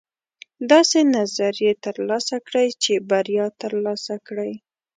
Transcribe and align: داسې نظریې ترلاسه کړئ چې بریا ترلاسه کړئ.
داسې 0.71 0.99
نظریې 1.15 1.71
ترلاسه 1.85 2.35
کړئ 2.47 2.67
چې 2.83 2.93
بریا 3.09 3.45
ترلاسه 3.61 4.15
کړئ. 4.27 4.51